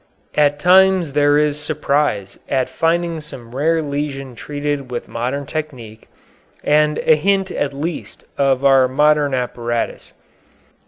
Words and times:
At 0.33 0.57
times 0.57 1.13
there 1.13 1.37
is 1.37 1.59
surprise 1.59 2.39
at 2.49 2.71
finding 2.71 3.21
some 3.21 3.53
rare 3.55 3.83
lesion 3.83 4.33
treated 4.33 4.89
with 4.89 5.07
modern 5.07 5.45
technique, 5.45 6.07
and 6.63 6.97
a 7.05 7.15
hint 7.15 7.51
at 7.51 7.71
least 7.71 8.23
of 8.35 8.65
our 8.65 8.87
modern 8.87 9.35
apparatus. 9.35 10.13